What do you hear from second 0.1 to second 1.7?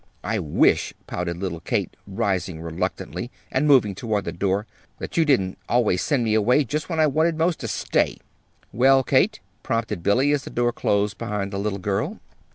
"I wish," pouted little